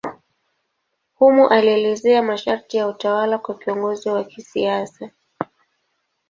[1.15, 5.09] Humo alieleza masharti ya utawala kwa kiongozi wa kisiasa.